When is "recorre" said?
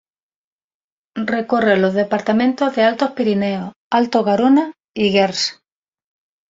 1.33-1.77